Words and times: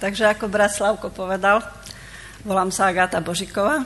Takže 0.00 0.32
ako 0.32 0.48
brat 0.48 0.72
Slavko 0.72 1.12
povedal, 1.12 1.60
volám 2.40 2.72
sa 2.72 2.88
Agáta 2.88 3.20
Božiková 3.20 3.84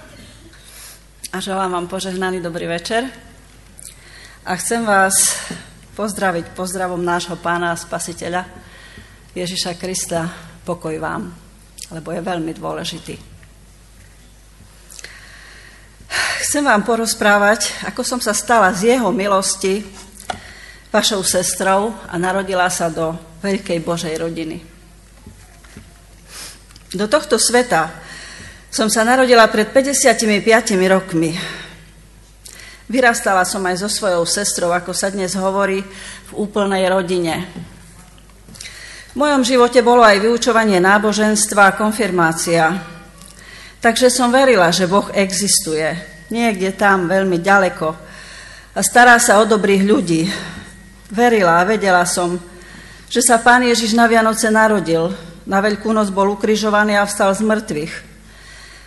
a 1.35 1.37
želám 1.43 1.75
vám 1.75 1.87
požehnaný 1.91 2.39
dobrý 2.39 2.71
večer. 2.71 3.11
A 4.47 4.55
chcem 4.55 4.87
vás 4.87 5.35
pozdraviť 5.99 6.55
pozdravom 6.55 7.03
nášho 7.03 7.35
pána 7.43 7.75
a 7.75 7.81
spasiteľa 7.83 8.47
Ježiša 9.35 9.75
Krista, 9.75 10.31
pokoj 10.63 10.95
vám, 11.03 11.35
lebo 11.91 12.15
je 12.15 12.23
veľmi 12.23 12.53
dôležitý. 12.55 13.19
Chcem 16.47 16.63
vám 16.63 16.87
porozprávať, 16.87 17.91
ako 17.91 18.07
som 18.07 18.23
sa 18.23 18.31
stala 18.31 18.71
z 18.71 18.95
jeho 18.95 19.11
milosti 19.11 19.83
vašou 20.95 21.27
sestrou 21.27 21.91
a 22.07 22.15
narodila 22.23 22.71
sa 22.71 22.87
do 22.87 23.19
veľkej 23.43 23.83
Božej 23.83 24.15
rodiny. 24.15 24.74
Do 26.95 27.11
tohto 27.11 27.43
sveta 27.43 27.91
som 28.71 28.87
sa 28.87 29.03
narodila 29.03 29.51
pred 29.51 29.75
55 29.75 30.31
rokmi. 30.87 31.35
Vyrastala 32.87 33.43
som 33.43 33.67
aj 33.67 33.83
so 33.83 33.91
svojou 33.91 34.23
sestrou, 34.23 34.71
ako 34.71 34.95
sa 34.95 35.11
dnes 35.11 35.35
hovorí, 35.35 35.83
v 36.31 36.33
úplnej 36.39 36.87
rodine. 36.87 37.51
V 39.11 39.17
mojom 39.19 39.43
živote 39.43 39.83
bolo 39.83 40.07
aj 40.07 40.23
vyučovanie 40.23 40.79
náboženstva 40.79 41.75
a 41.75 41.77
konfirmácia. 41.79 42.79
Takže 43.83 44.07
som 44.07 44.31
verila, 44.31 44.71
že 44.71 44.87
Boh 44.87 45.11
existuje. 45.11 45.99
Niekde 46.31 46.79
tam, 46.79 47.11
veľmi 47.11 47.43
ďaleko. 47.43 47.89
A 48.71 48.81
stará 48.87 49.19
sa 49.19 49.43
o 49.43 49.51
dobrých 49.51 49.83
ľudí. 49.83 50.31
Verila 51.11 51.59
a 51.59 51.67
vedela 51.67 52.07
som, 52.07 52.39
že 53.11 53.19
sa 53.19 53.43
Pán 53.43 53.67
Ježiš 53.67 53.99
na 53.99 54.07
Vianoce 54.07 54.47
narodil, 54.47 55.34
na 55.45 55.61
Veľkú 55.61 55.93
noc 55.93 56.09
bol 56.09 56.33
ukrižovaný 56.33 56.97
a 56.97 57.05
vstal 57.05 57.33
z 57.37 57.45
mŕtvych. 57.45 57.95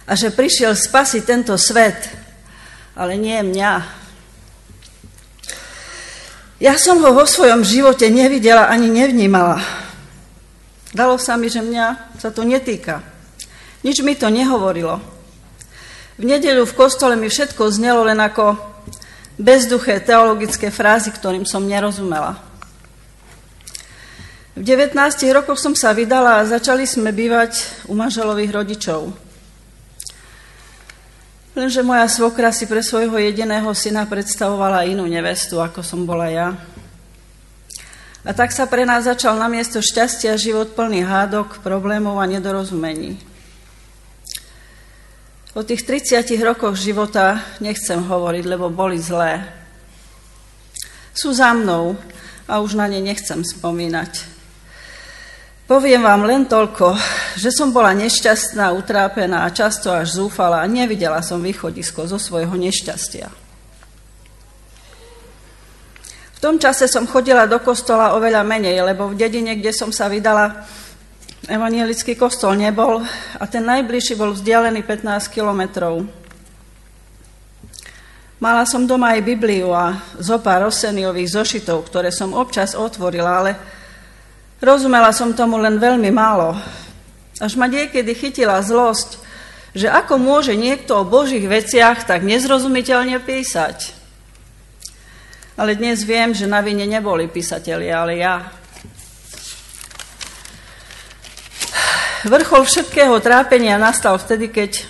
A 0.08 0.16
že 0.18 0.34
prišiel 0.34 0.74
spasiť 0.74 1.22
tento 1.28 1.54
svet, 1.60 1.98
ale 2.98 3.14
nie 3.20 3.38
mňa. 3.44 3.74
Ja 6.58 6.74
som 6.82 6.98
ho 7.06 7.14
vo 7.14 7.30
svojom 7.30 7.62
živote 7.62 8.10
nevidela 8.10 8.66
ani 8.66 8.90
nevnímala. 8.90 9.62
Dalo 10.90 11.22
sa 11.22 11.38
mi, 11.38 11.52
že 11.52 11.62
mňa 11.62 12.18
sa 12.18 12.34
to 12.34 12.42
netýka. 12.42 13.06
Nič 13.86 14.02
mi 14.02 14.18
to 14.18 14.34
nehovorilo. 14.34 14.98
V 16.18 16.24
nedeľu 16.26 16.66
v 16.66 16.74
kostole 16.74 17.14
mi 17.14 17.30
všetko 17.30 17.70
znelo 17.70 18.02
len 18.02 18.18
ako 18.18 18.58
bezduché 19.38 20.02
teologické 20.02 20.74
frázy, 20.74 21.14
ktorým 21.14 21.46
som 21.46 21.62
nerozumela. 21.62 22.47
V 24.58 24.66
19 24.66 24.98
rokoch 25.38 25.62
som 25.62 25.78
sa 25.78 25.94
vydala 25.94 26.42
a 26.42 26.50
začali 26.50 26.90
sme 26.90 27.14
bývať 27.14 27.86
u 27.86 27.94
manželových 27.94 28.50
rodičov. 28.50 29.14
Lenže 31.54 31.86
moja 31.86 32.10
svokra 32.10 32.50
si 32.50 32.66
pre 32.66 32.82
svojho 32.82 33.14
jediného 33.22 33.70
syna 33.78 34.10
predstavovala 34.10 34.90
inú 34.90 35.06
nevestu, 35.06 35.62
ako 35.62 35.86
som 35.86 36.10
bola 36.10 36.34
ja. 36.34 36.58
A 38.26 38.34
tak 38.34 38.50
sa 38.50 38.66
pre 38.66 38.82
nás 38.82 39.06
začal 39.06 39.38
na 39.38 39.46
miesto 39.46 39.78
šťastia 39.78 40.34
život 40.42 40.74
plný 40.74 41.06
hádok, 41.06 41.62
problémov 41.62 42.18
a 42.18 42.26
nedorozumení. 42.26 43.14
O 45.54 45.62
tých 45.62 45.86
30 45.86 46.34
rokoch 46.42 46.82
života 46.82 47.46
nechcem 47.62 48.02
hovoriť, 48.02 48.44
lebo 48.50 48.74
boli 48.74 48.98
zlé. 48.98 49.46
Sú 51.14 51.30
za 51.30 51.54
mnou 51.54 51.94
a 52.50 52.58
už 52.58 52.74
na 52.74 52.90
ne 52.90 53.06
nechcem 53.06 53.46
spomínať. 53.46 54.37
Poviem 55.68 56.00
vám 56.00 56.24
len 56.24 56.48
toľko, 56.48 56.96
že 57.36 57.52
som 57.52 57.76
bola 57.76 57.92
nešťastná, 57.92 58.72
utrápená 58.72 59.44
a 59.44 59.52
často 59.52 59.92
až 59.92 60.16
zúfala 60.16 60.64
a 60.64 60.72
nevidela 60.72 61.20
som 61.20 61.44
východisko 61.44 62.08
zo 62.08 62.16
svojho 62.16 62.56
nešťastia. 62.56 63.28
V 66.32 66.40
tom 66.40 66.56
čase 66.56 66.88
som 66.88 67.04
chodila 67.04 67.44
do 67.52 67.60
kostola 67.60 68.16
oveľa 68.16 68.48
menej, 68.48 68.80
lebo 68.80 69.12
v 69.12 69.20
dedine, 69.20 69.60
kde 69.60 69.76
som 69.76 69.92
sa 69.92 70.08
vydala, 70.08 70.64
evanielický 71.52 72.16
kostol 72.16 72.56
nebol 72.56 73.04
a 73.36 73.44
ten 73.52 73.68
najbližší 73.68 74.16
bol 74.16 74.32
vzdialený 74.32 74.88
15 74.88 75.36
kilometrov. 75.36 76.08
Mala 78.40 78.64
som 78.64 78.88
doma 78.88 79.20
aj 79.20 79.28
Bibliu 79.36 79.76
a 79.76 80.00
zopár 80.16 80.64
Roseniových 80.64 81.36
zošitov, 81.36 81.92
ktoré 81.92 82.08
som 82.08 82.32
občas 82.32 82.72
otvorila, 82.72 83.44
ale 83.44 83.52
Rozumela 84.58 85.14
som 85.14 85.38
tomu 85.38 85.62
len 85.62 85.78
veľmi 85.78 86.10
málo. 86.10 86.58
Až 87.38 87.54
ma 87.62 87.70
niekedy 87.70 88.18
chytila 88.18 88.58
zlosť, 88.66 89.22
že 89.78 89.86
ako 89.86 90.18
môže 90.18 90.58
niekto 90.58 90.98
o 90.98 91.06
Božích 91.06 91.46
veciach 91.46 92.10
tak 92.10 92.26
nezrozumiteľne 92.26 93.22
písať. 93.22 93.94
Ale 95.54 95.78
dnes 95.78 96.02
viem, 96.02 96.34
že 96.34 96.50
na 96.50 96.66
vine 96.66 96.90
neboli 96.90 97.30
písatelia, 97.30 98.02
ale 98.02 98.18
ja. 98.18 98.50
Vrchol 102.26 102.66
všetkého 102.66 103.14
trápenia 103.22 103.78
nastal 103.78 104.18
vtedy, 104.18 104.50
keď 104.50 104.90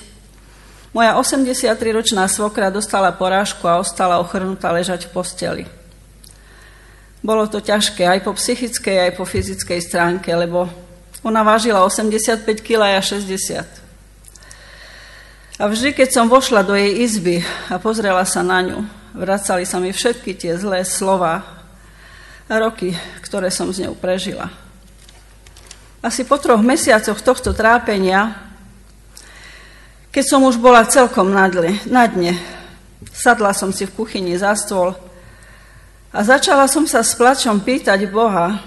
moja 0.95 1.19
83-ročná 1.19 2.23
svokra 2.31 2.71
dostala 2.71 3.11
porážku 3.11 3.67
a 3.67 3.83
ostala 3.83 4.23
ochrnutá 4.23 4.71
ležať 4.71 5.11
v 5.11 5.11
posteli. 5.11 5.63
Bolo 7.25 7.49
to 7.49 7.57
ťažké 7.57 8.05
aj 8.05 8.19
po 8.21 8.37
psychickej, 8.37 9.09
aj 9.09 9.11
po 9.17 9.25
fyzickej 9.25 9.79
stránke, 9.81 10.29
lebo 10.37 10.69
ona 11.25 11.41
vážila 11.41 11.81
85 11.81 12.45
kg 12.61 12.93
a 12.93 13.01
60. 13.01 13.65
A 15.57 15.63
vždy, 15.65 15.97
keď 15.97 16.09
som 16.13 16.29
vošla 16.29 16.61
do 16.61 16.77
jej 16.77 17.01
izby 17.01 17.41
a 17.73 17.81
pozrela 17.81 18.21
sa 18.29 18.45
na 18.45 18.61
ňu, 18.61 18.85
vracali 19.17 19.65
sa 19.65 19.81
mi 19.81 19.89
všetky 19.89 20.37
tie 20.37 20.53
zlé 20.53 20.85
slova 20.85 21.41
a 22.45 22.53
roky, 22.61 22.93
ktoré 23.25 23.49
som 23.49 23.73
s 23.73 23.81
ňou 23.81 23.97
prežila. 23.97 24.53
Asi 26.05 26.21
po 26.21 26.37
troch 26.37 26.61
mesiacoch 26.61 27.17
tohto 27.25 27.57
trápenia, 27.57 28.37
keď 30.13 30.23
som 30.29 30.45
už 30.45 30.61
bola 30.61 30.85
celkom 30.85 31.33
na 31.33 31.49
dne, 31.49 32.37
sadla 33.09 33.57
som 33.57 33.73
si 33.73 33.89
v 33.89 33.97
kuchyni 33.97 34.37
za 34.37 34.53
stôl 34.53 35.06
a 36.11 36.19
začala 36.23 36.71
som 36.71 36.87
sa 36.87 37.03
s 37.03 37.15
plačom 37.15 37.59
pýtať 37.59 38.07
Boha, 38.07 38.63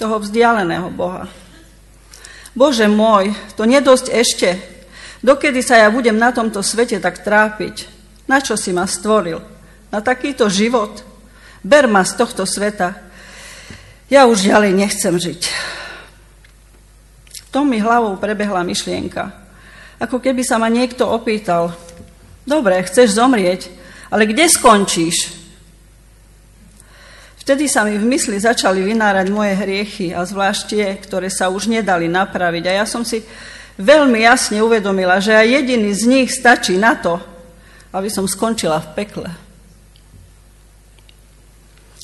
toho 0.00 0.16
vzdialeného 0.16 0.88
Boha. 0.88 1.28
Bože 2.56 2.88
môj, 2.88 3.36
to 3.54 3.68
nedosť 3.68 4.06
ešte. 4.10 4.48
Dokedy 5.20 5.60
sa 5.60 5.76
ja 5.76 5.92
budem 5.92 6.16
na 6.16 6.32
tomto 6.32 6.64
svete 6.64 6.96
tak 6.98 7.20
trápiť? 7.20 7.84
Na 8.24 8.40
čo 8.40 8.56
si 8.56 8.72
ma 8.72 8.88
stvoril? 8.88 9.44
Na 9.92 10.00
takýto 10.00 10.48
život? 10.48 11.04
Ber 11.60 11.84
ma 11.84 12.00
z 12.06 12.16
tohto 12.16 12.48
sveta. 12.48 12.96
Ja 14.08 14.24
už 14.24 14.48
ďalej 14.48 14.72
nechcem 14.72 15.14
žiť. 15.20 15.42
V 17.30 17.48
tom 17.52 17.68
mi 17.68 17.82
hlavou 17.82 18.16
prebehla 18.16 18.64
myšlienka. 18.64 19.36
Ako 20.00 20.16
keby 20.22 20.40
sa 20.40 20.56
ma 20.56 20.72
niekto 20.72 21.04
opýtal, 21.04 21.76
dobre, 22.48 22.80
chceš 22.88 23.20
zomrieť, 23.20 23.68
ale 24.08 24.24
kde 24.24 24.48
skončíš? 24.48 25.39
Vtedy 27.50 27.66
sa 27.66 27.82
mi 27.82 27.98
v 27.98 28.06
mysli 28.14 28.38
začali 28.38 28.78
vynárať 28.78 29.26
moje 29.34 29.58
hriechy 29.58 30.14
a 30.14 30.22
zvlášť 30.22 30.62
tie, 30.70 30.86
ktoré 31.02 31.26
sa 31.26 31.50
už 31.50 31.66
nedali 31.66 32.06
napraviť. 32.06 32.62
A 32.70 32.72
ja 32.78 32.86
som 32.86 33.02
si 33.02 33.26
veľmi 33.74 34.22
jasne 34.22 34.62
uvedomila, 34.62 35.18
že 35.18 35.34
aj 35.34 35.58
jediný 35.58 35.90
z 35.90 36.02
nich 36.06 36.30
stačí 36.30 36.78
na 36.78 36.94
to, 36.94 37.18
aby 37.90 38.06
som 38.06 38.30
skončila 38.30 38.78
v 38.78 38.88
pekle. 39.02 39.28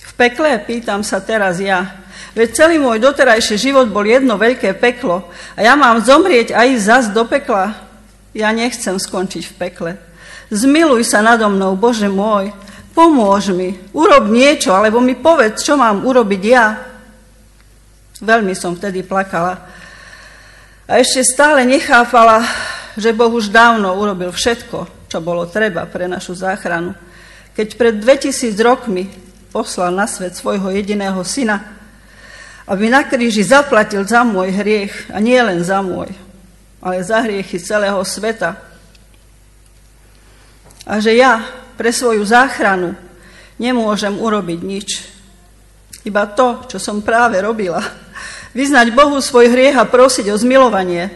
V 0.03 0.13
pekle, 0.19 0.59
pýtam 0.67 1.07
sa 1.07 1.23
teraz 1.23 1.63
ja, 1.63 1.95
veď 2.35 2.51
celý 2.51 2.83
môj 2.83 2.99
doterajší 2.99 3.55
život 3.55 3.87
bol 3.87 4.03
jedno 4.03 4.35
veľké 4.35 4.75
peklo 4.83 5.31
a 5.55 5.63
ja 5.63 5.79
mám 5.79 6.03
zomrieť 6.03 6.59
aj 6.59 6.69
zas 6.83 7.05
do 7.15 7.23
pekla. 7.23 7.71
Ja 8.35 8.51
nechcem 8.51 8.99
skončiť 8.99 9.47
v 9.47 9.55
pekle. 9.63 9.93
Zmiluj 10.51 11.07
sa 11.07 11.23
nado 11.23 11.47
mnou, 11.47 11.79
Bože 11.79 12.11
môj, 12.11 12.51
pomôž 12.97 13.53
mi, 13.53 13.77
urob 13.93 14.33
niečo, 14.33 14.73
alebo 14.73 15.05
mi 15.05 15.13
povedz, 15.13 15.61
čo 15.61 15.77
mám 15.77 16.09
urobiť 16.09 16.43
ja. 16.49 16.67
Veľmi 18.25 18.57
som 18.57 18.73
vtedy 18.73 19.05
plakala. 19.05 19.61
A 20.89 20.97
ešte 20.97 21.21
stále 21.21 21.69
nechápala, 21.69 22.41
že 22.97 23.13
Boh 23.13 23.29
už 23.29 23.53
dávno 23.53 23.93
urobil 23.93 24.33
všetko, 24.33 25.13
čo 25.13 25.19
bolo 25.21 25.45
treba 25.45 25.85
pre 25.85 26.09
našu 26.09 26.33
záchranu. 26.33 26.97
Keď 27.53 27.77
pred 27.77 27.95
2000 28.01 28.57
rokmi 28.65 29.13
poslal 29.53 29.93
na 29.93 30.09
svet 30.09 30.33
svojho 30.33 30.73
jediného 30.73 31.21
syna, 31.21 31.77
aby 32.65 32.89
na 32.89 33.05
kríži 33.05 33.45
zaplatil 33.45 34.09
za 34.09 34.25
môj 34.25 34.57
hriech, 34.57 35.13
a 35.13 35.21
nie 35.21 35.37
len 35.37 35.61
za 35.61 35.85
môj, 35.85 36.09
ale 36.81 37.05
za 37.05 37.21
hriechy 37.21 37.61
celého 37.61 38.01
sveta. 38.01 38.57
A 40.89 40.97
že 40.97 41.13
ja 41.13 41.45
pre 41.77 41.93
svoju 41.93 42.25
záchranu 42.25 42.97
nemôžem 43.61 44.17
urobiť 44.17 44.61
nič. 44.65 44.89
Iba 46.09 46.27
to, 46.33 46.65
čo 46.69 46.81
som 46.81 47.05
práve 47.05 47.41
robila. 47.41 47.85
Vyznať 48.57 48.97
Bohu 48.97 49.21
svoj 49.21 49.53
hriech 49.53 49.77
a 49.77 49.85
prosiť 49.85 50.33
o 50.33 50.37
zmilovanie, 50.41 51.13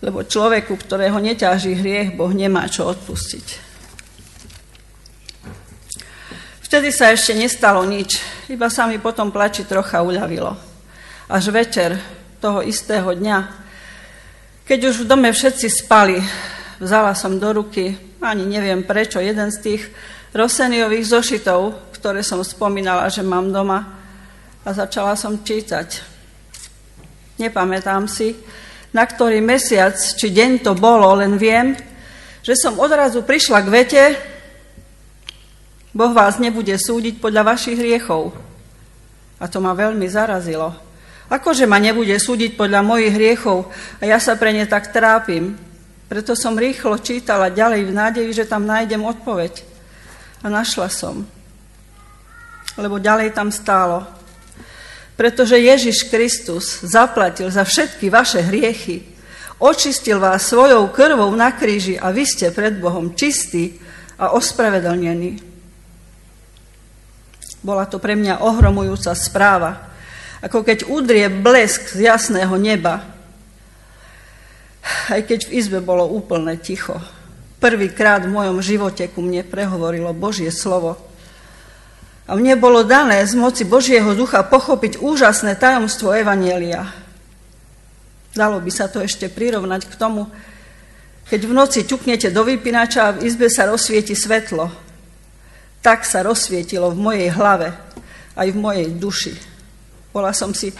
lebo 0.00 0.24
človeku, 0.24 0.74
ktorého 0.74 1.20
neťaží 1.20 1.76
hriech, 1.76 2.16
Boh 2.16 2.32
nemá 2.32 2.64
čo 2.66 2.88
odpustiť. 2.88 3.70
Vtedy 6.64 6.88
sa 6.88 7.12
ešte 7.12 7.36
nestalo 7.36 7.84
nič, 7.84 8.16
iba 8.48 8.72
sa 8.72 8.88
mi 8.88 8.96
potom 8.96 9.28
plači 9.28 9.68
trocha 9.68 10.00
uľavilo. 10.00 10.56
Až 11.28 11.52
večer 11.52 12.00
toho 12.40 12.64
istého 12.64 13.12
dňa, 13.12 13.38
keď 14.64 14.88
už 14.88 15.04
v 15.04 15.08
dome 15.12 15.28
všetci 15.28 15.68
spali, 15.68 16.16
vzala 16.80 17.12
som 17.12 17.36
do 17.36 17.52
ruky, 17.52 17.92
ani 18.22 18.46
neviem 18.46 18.86
prečo, 18.86 19.18
jeden 19.18 19.50
z 19.50 19.58
tých 19.58 19.82
Roseniových 20.32 21.10
zošitov, 21.10 21.92
ktoré 21.98 22.24
som 22.24 22.40
spomínala, 22.40 23.10
že 23.12 23.20
mám 23.20 23.52
doma 23.52 23.84
a 24.62 24.68
začala 24.70 25.18
som 25.18 25.42
čítať. 25.42 26.00
Nepamätám 27.36 28.06
si, 28.06 28.38
na 28.94 29.04
ktorý 29.04 29.42
mesiac 29.42 29.98
či 29.98 30.30
deň 30.30 30.62
to 30.64 30.72
bolo, 30.78 31.18
len 31.18 31.36
viem, 31.36 31.74
že 32.40 32.54
som 32.56 32.80
odrazu 32.80 33.26
prišla 33.26 33.58
k 33.66 33.68
vete, 33.68 34.04
Boh 35.92 36.12
vás 36.16 36.40
nebude 36.40 36.72
súdiť 36.72 37.20
podľa 37.20 37.52
vašich 37.52 37.76
hriechov. 37.76 38.32
A 39.36 39.44
to 39.44 39.60
ma 39.60 39.76
veľmi 39.76 40.08
zarazilo. 40.08 40.72
Akože 41.28 41.68
ma 41.68 41.76
nebude 41.76 42.16
súdiť 42.16 42.56
podľa 42.56 42.80
mojich 42.80 43.12
hriechov 43.12 43.68
a 44.00 44.08
ja 44.08 44.16
sa 44.16 44.36
pre 44.40 44.56
ne 44.56 44.64
tak 44.64 44.88
trápim. 44.92 45.56
Preto 46.12 46.36
som 46.36 46.60
rýchlo 46.60 47.00
čítala 47.00 47.48
ďalej 47.48 47.88
v 47.88 47.96
nádeji, 47.96 48.30
že 48.36 48.44
tam 48.44 48.68
nájdem 48.68 49.00
odpoveď. 49.00 49.64
A 50.44 50.52
našla 50.52 50.92
som. 50.92 51.24
Lebo 52.76 53.00
ďalej 53.00 53.32
tam 53.32 53.48
stálo. 53.48 54.04
Pretože 55.16 55.56
Ježiš 55.56 56.12
Kristus 56.12 56.84
zaplatil 56.84 57.48
za 57.48 57.64
všetky 57.64 58.12
vaše 58.12 58.44
hriechy, 58.44 59.08
očistil 59.56 60.20
vás 60.20 60.52
svojou 60.52 60.92
krvou 60.92 61.32
na 61.32 61.48
kríži 61.56 61.96
a 61.96 62.12
vy 62.12 62.28
ste 62.28 62.52
pred 62.52 62.76
Bohom 62.76 63.16
čistí 63.16 63.80
a 64.20 64.36
ospravedlnení. 64.36 65.40
Bola 67.64 67.88
to 67.88 67.96
pre 67.96 68.20
mňa 68.20 68.44
ohromujúca 68.44 69.16
správa, 69.16 69.88
ako 70.44 70.60
keď 70.60 70.92
udrie 70.92 71.32
blesk 71.32 71.96
z 71.96 72.12
jasného 72.12 72.52
neba, 72.60 73.00
aj 75.14 75.20
keď 75.26 75.48
v 75.48 75.54
izbe 75.58 75.78
bolo 75.78 76.06
úplne 76.10 76.58
ticho. 76.58 76.98
Prvýkrát 77.62 78.26
v 78.26 78.34
mojom 78.34 78.58
živote 78.58 79.06
ku 79.10 79.22
mne 79.22 79.46
prehovorilo 79.46 80.10
Božie 80.10 80.50
slovo– 80.50 80.98
a 82.22 82.38
mne 82.38 82.54
bolo 82.54 82.86
dané 82.86 83.18
z 83.26 83.34
moci 83.34 83.66
Božieho 83.66 84.14
ducha 84.14 84.46
pochopiť 84.46 85.02
úžasné 85.02 85.58
tajomstvo 85.58 86.14
Evanielia. 86.14 86.86
Dalo 88.32 88.62
by 88.62 88.70
sa 88.70 88.86
to 88.86 89.02
ešte 89.02 89.26
prirovnať 89.26 89.90
k 89.90 89.94
tomu, 89.98 90.30
keď 91.26 91.40
v 91.44 91.52
noci 91.52 91.80
ťuknete 91.82 92.30
do 92.30 92.46
vypínača 92.46 93.00
a 93.04 93.14
v 93.18 93.26
izbe 93.26 93.50
sa 93.50 93.66
rozsvieti 93.66 94.14
svetlo. 94.14 94.70
Tak 95.82 96.06
sa 96.06 96.22
rozsvietilo 96.22 96.94
v 96.94 97.02
mojej 97.02 97.28
hlave, 97.34 97.74
aj 98.38 98.48
v 98.54 98.56
mojej 98.56 98.88
duši. 98.94 99.34
Bola 100.14 100.30
som 100.30 100.54
si 100.54 100.70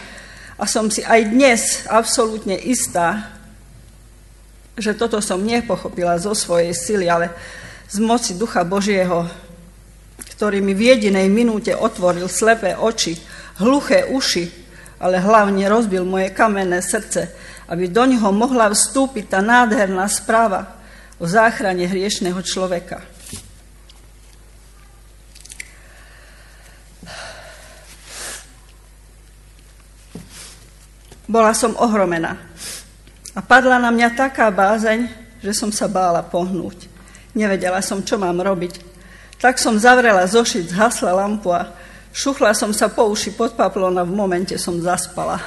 a 0.56 0.64
som 0.64 0.86
si 0.94 1.02
aj 1.02 1.20
dnes 1.26 1.84
absolútne 1.90 2.54
istá, 2.54 3.34
že 4.76 4.96
toto 4.96 5.20
som 5.20 5.40
nepochopila 5.44 6.16
zo 6.16 6.32
svojej 6.32 6.72
sily, 6.72 7.06
ale 7.08 7.28
z 7.92 8.00
moci 8.00 8.40
Ducha 8.40 8.64
Božieho, 8.64 9.28
ktorý 10.32 10.64
mi 10.64 10.72
v 10.72 10.96
jedinej 10.96 11.28
minúte 11.28 11.76
otvoril 11.76 12.24
slepé 12.24 12.72
oči, 12.72 13.20
hluché 13.60 14.08
uši, 14.08 14.48
ale 15.02 15.20
hlavne 15.20 15.68
rozbil 15.68 16.08
moje 16.08 16.32
kamenné 16.32 16.80
srdce, 16.80 17.28
aby 17.68 17.92
do 17.92 18.08
neho 18.08 18.32
mohla 18.32 18.72
vstúpiť 18.72 19.28
tá 19.28 19.40
nádherná 19.44 20.08
správa 20.08 20.80
o 21.20 21.28
záchrane 21.28 21.84
hriešného 21.84 22.40
človeka. 22.40 23.04
Bola 31.28 31.56
som 31.56 31.72
ohromená 31.80 32.51
a 33.32 33.40
padla 33.40 33.80
na 33.80 33.88
mňa 33.88 34.12
taká 34.12 34.52
bázeň, 34.52 35.08
že 35.40 35.52
som 35.56 35.72
sa 35.72 35.88
bála 35.88 36.20
pohnúť. 36.20 36.86
Nevedela 37.32 37.80
som, 37.80 38.04
čo 38.04 38.20
mám 38.20 38.36
robiť. 38.36 38.78
Tak 39.40 39.56
som 39.56 39.80
zavrela 39.80 40.28
zošit, 40.28 40.70
zhasla 40.70 41.16
lampu 41.16 41.50
a 41.50 41.72
šuchla 42.12 42.52
som 42.52 42.70
sa 42.76 42.92
po 42.92 43.08
uši 43.08 43.32
pod 43.32 43.56
paplón 43.56 43.96
a 43.96 44.04
v 44.04 44.12
momente 44.12 44.54
som 44.60 44.76
zaspala. 44.78 45.40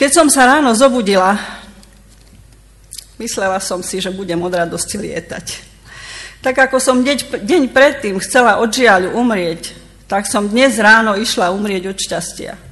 Keď 0.00 0.10
som 0.10 0.26
sa 0.26 0.48
ráno 0.50 0.74
zobudila, 0.74 1.38
myslela 3.22 3.62
som 3.62 3.84
si, 3.84 4.02
že 4.02 4.10
budem 4.10 4.40
od 4.42 4.50
radosti 4.50 4.98
lietať. 4.98 5.70
Tak 6.42 6.58
ako 6.58 6.82
som 6.82 7.06
deň, 7.06 7.46
deň 7.46 7.62
predtým 7.70 8.18
chcela 8.18 8.58
od 8.58 8.66
žiaľu 8.66 9.14
umrieť, 9.14 9.78
tak 10.10 10.26
som 10.26 10.50
dnes 10.50 10.74
ráno 10.82 11.14
išla 11.14 11.54
umrieť 11.54 11.94
od 11.94 11.98
šťastia. 12.02 12.71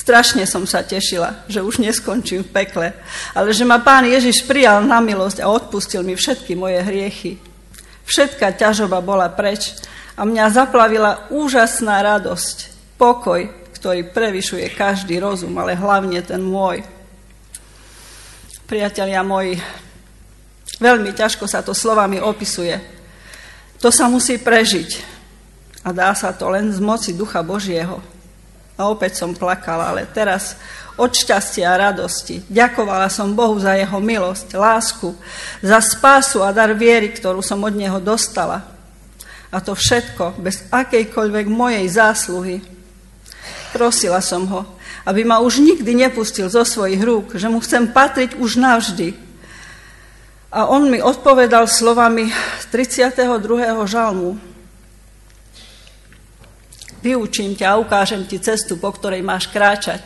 Strašne 0.00 0.48
som 0.48 0.64
sa 0.64 0.80
tešila, 0.80 1.44
že 1.44 1.60
už 1.60 1.76
neskončím 1.76 2.40
v 2.40 2.52
pekle, 2.64 2.88
ale 3.36 3.52
že 3.52 3.68
ma 3.68 3.84
pán 3.84 4.08
Ježiš 4.08 4.48
prijal 4.48 4.80
na 4.80 4.96
milosť 4.96 5.44
a 5.44 5.52
odpustil 5.52 6.00
mi 6.00 6.16
všetky 6.16 6.56
moje 6.56 6.80
hriechy. 6.80 7.36
Všetká 8.08 8.56
ťažoba 8.56 9.04
bola 9.04 9.28
preč 9.28 9.76
a 10.16 10.24
mňa 10.24 10.56
zaplavila 10.56 11.28
úžasná 11.28 12.00
radosť, 12.00 12.56
pokoj, 12.96 13.44
ktorý 13.76 14.08
prevyšuje 14.08 14.72
každý 14.72 15.20
rozum, 15.20 15.52
ale 15.60 15.76
hlavne 15.76 16.24
ten 16.24 16.40
môj. 16.40 16.80
Priatelia 18.64 19.20
moji, 19.20 19.60
veľmi 20.80 21.12
ťažko 21.12 21.44
sa 21.44 21.60
to 21.60 21.76
slovami 21.76 22.24
opisuje. 22.24 22.80
To 23.84 23.92
sa 23.92 24.08
musí 24.08 24.40
prežiť 24.40 25.04
a 25.84 25.92
dá 25.92 26.16
sa 26.16 26.32
to 26.32 26.48
len 26.48 26.72
z 26.72 26.80
moci 26.80 27.12
Ducha 27.12 27.44
Božieho. 27.44 28.00
A 28.80 28.88
opäť 28.88 29.20
som 29.20 29.36
plakala, 29.36 29.92
ale 29.92 30.08
teraz 30.08 30.56
od 30.96 31.12
šťastia 31.12 31.68
a 31.68 31.92
radosti. 31.92 32.40
Ďakovala 32.48 33.12
som 33.12 33.36
Bohu 33.36 33.60
za 33.60 33.76
jeho 33.76 34.00
milosť, 34.00 34.56
lásku, 34.56 35.12
za 35.60 35.84
spásu 35.84 36.40
a 36.40 36.48
dar 36.48 36.72
viery, 36.72 37.12
ktorú 37.12 37.44
som 37.44 37.60
od 37.60 37.76
neho 37.76 38.00
dostala. 38.00 38.64
A 39.52 39.60
to 39.60 39.76
všetko 39.76 40.40
bez 40.40 40.64
akejkoľvek 40.72 41.46
mojej 41.52 41.84
zásluhy. 41.92 42.64
Prosila 43.76 44.24
som 44.24 44.48
ho, 44.48 44.62
aby 45.04 45.28
ma 45.28 45.44
už 45.44 45.60
nikdy 45.60 45.92
nepustil 45.92 46.48
zo 46.48 46.64
svojich 46.64 47.04
rúk, 47.04 47.36
že 47.36 47.52
mu 47.52 47.60
chcem 47.60 47.92
patriť 47.92 48.40
už 48.40 48.56
navždy. 48.56 49.12
A 50.50 50.66
on 50.66 50.90
mi 50.90 50.98
odpovedal 50.98 51.70
slovami 51.70 52.32
32. 52.74 53.28
žalmu. 53.86 54.40
Vyučím 57.00 57.56
ťa 57.56 57.76
a 57.76 57.80
ukážem 57.80 58.28
ti 58.28 58.36
cestu, 58.36 58.76
po 58.76 58.92
ktorej 58.92 59.24
máš 59.24 59.48
kráčať. 59.48 60.04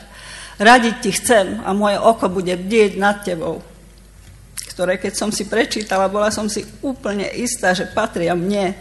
Radiť 0.55 0.95
ti 1.03 1.11
chcem 1.11 1.59
a 1.67 1.75
moje 1.75 1.99
oko 1.99 2.31
bude 2.31 2.55
bdieť 2.55 2.93
nad 2.95 3.27
tebou. 3.27 3.59
Ktoré 4.71 4.99
keď 4.99 5.13
som 5.19 5.31
si 5.35 5.47
prečítala, 5.51 6.11
bola 6.11 6.31
som 6.31 6.47
si 6.47 6.63
úplne 6.83 7.27
istá, 7.35 7.75
že 7.75 7.91
patria 7.91 8.39
mne. 8.39 8.75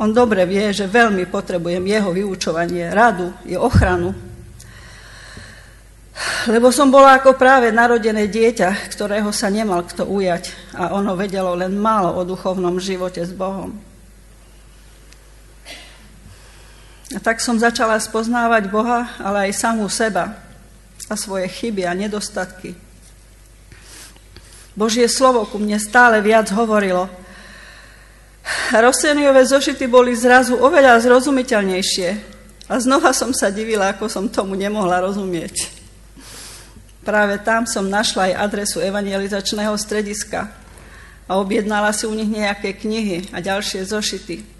On 0.00 0.08
dobre 0.10 0.48
vie, 0.48 0.72
že 0.72 0.88
veľmi 0.88 1.28
potrebujem 1.28 1.84
jeho 1.84 2.10
vyučovanie, 2.12 2.92
radu 2.92 3.32
i 3.44 3.54
ochranu. 3.54 4.16
Lebo 6.48 6.68
som 6.72 6.92
bola 6.92 7.20
ako 7.20 7.36
práve 7.36 7.72
narodené 7.72 8.28
dieťa, 8.28 8.92
ktorého 8.92 9.32
sa 9.32 9.48
nemal 9.48 9.84
kto 9.84 10.04
ujať 10.08 10.76
a 10.76 10.92
ono 10.92 11.16
vedelo 11.16 11.56
len 11.56 11.76
málo 11.76 12.16
o 12.16 12.22
duchovnom 12.24 12.76
živote 12.80 13.24
s 13.24 13.32
Bohom. 13.32 13.93
A 17.14 17.22
tak 17.22 17.38
som 17.38 17.54
začala 17.54 17.94
spoznávať 18.02 18.66
Boha, 18.66 19.06
ale 19.22 19.48
aj 19.48 19.62
samú 19.62 19.86
seba 19.86 20.34
a 21.06 21.14
svoje 21.14 21.46
chyby 21.46 21.86
a 21.86 21.94
nedostatky. 21.94 22.74
Božie 24.74 25.06
slovo 25.06 25.46
ku 25.46 25.62
mne 25.62 25.78
stále 25.78 26.18
viac 26.18 26.50
hovorilo. 26.50 27.06
Roseniové 28.74 29.46
zošity 29.46 29.86
boli 29.86 30.18
zrazu 30.18 30.58
oveľa 30.58 30.98
zrozumiteľnejšie 31.06 32.08
a 32.66 32.74
znova 32.82 33.14
som 33.14 33.30
sa 33.30 33.54
divila, 33.54 33.94
ako 33.94 34.10
som 34.10 34.26
tomu 34.26 34.58
nemohla 34.58 35.06
rozumieť. 35.06 35.70
Práve 37.04 37.38
tam 37.44 37.68
som 37.68 37.86
našla 37.86 38.32
aj 38.32 38.38
adresu 38.50 38.82
evangelizačného 38.82 39.76
strediska 39.78 40.50
a 41.28 41.36
objednala 41.38 41.92
si 41.94 42.08
u 42.08 42.12
nich 42.16 42.28
nejaké 42.28 42.74
knihy 42.74 43.30
a 43.30 43.38
ďalšie 43.44 43.84
zošity. 43.84 44.53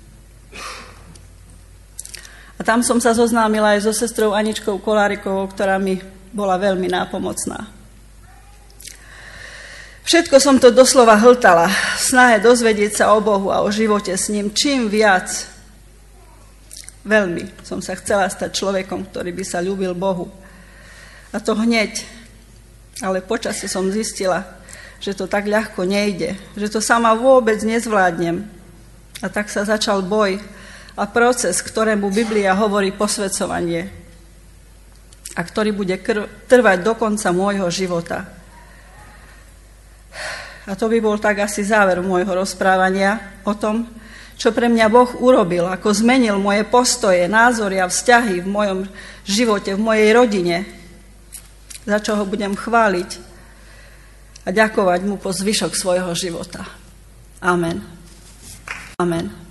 Tam 2.65 2.81
som 2.81 2.97
sa 2.97 3.13
zoznámila 3.13 3.77
aj 3.77 3.85
so 3.85 3.93
sestrou 3.93 4.33
Aničkou 4.33 4.81
Kolárikovou, 4.81 5.45
ktorá 5.53 5.77
mi 5.77 6.01
bola 6.33 6.57
veľmi 6.57 6.89
nápomocná. 6.89 7.69
Všetko 10.05 10.37
som 10.41 10.57
to 10.57 10.73
doslova 10.73 11.17
hltala, 11.21 11.69
snahe 12.01 12.41
dozvedieť 12.41 13.05
sa 13.05 13.05
o 13.13 13.21
Bohu 13.21 13.53
a 13.53 13.61
o 13.61 13.69
živote 13.69 14.17
s 14.17 14.33
ním 14.33 14.49
čím 14.53 14.89
viac. 14.89 15.29
Veľmi 17.05 17.53
som 17.61 17.85
sa 17.85 18.01
chcela 18.01 18.33
stať 18.33 18.57
človekom, 18.57 19.13
ktorý 19.13 19.37
by 19.37 19.45
sa 19.45 19.61
ľúbil 19.61 19.93
Bohu. 19.93 20.33
A 21.33 21.41
to 21.45 21.53
hneď. 21.53 22.01
Ale 23.05 23.21
počasie 23.21 23.69
som 23.69 23.93
zistila, 23.93 24.41
že 25.05 25.13
to 25.13 25.29
tak 25.29 25.45
ľahko 25.45 25.85
nejde, 25.85 26.33
že 26.57 26.73
to 26.73 26.81
sama 26.81 27.13
vôbec 27.13 27.61
nezvládnem. 27.61 28.41
A 29.21 29.29
tak 29.29 29.53
sa 29.53 29.69
začal 29.69 30.01
boj 30.01 30.41
a 30.95 31.05
proces, 31.11 31.59
ktorému 31.59 32.11
Biblia 32.11 32.55
hovorí 32.55 32.95
posvedcovanie 32.95 33.91
a 35.35 35.41
ktorý 35.43 35.75
bude 35.75 35.99
trvať 36.47 36.79
do 36.87 36.95
konca 36.95 37.35
môjho 37.35 37.67
života. 37.71 38.31
A 40.65 40.73
to 40.79 40.87
by 40.89 40.99
bol 41.03 41.19
tak 41.19 41.45
asi 41.45 41.67
záver 41.67 42.01
môjho 42.01 42.31
rozprávania 42.31 43.43
o 43.45 43.53
tom, 43.53 43.85
čo 44.39 44.51
pre 44.55 44.71
mňa 44.71 44.87
Boh 44.91 45.11
urobil, 45.21 45.67
ako 45.69 45.95
zmenil 45.95 46.39
moje 46.41 46.67
postoje, 46.67 47.27
názory 47.27 47.79
a 47.79 47.91
vzťahy 47.91 48.43
v 48.43 48.49
mojom 48.49 48.81
živote, 49.27 49.75
v 49.75 49.85
mojej 49.85 50.11
rodine, 50.15 50.57
za 51.85 51.99
čo 52.01 52.17
ho 52.17 52.25
budem 52.25 52.57
chváliť 52.57 53.11
a 54.45 54.49
ďakovať 54.51 55.01
mu 55.05 55.21
po 55.21 55.31
zvyšok 55.31 55.73
svojho 55.77 56.13
života. 56.17 56.65
Amen. 57.45 57.85
Amen. 58.97 59.44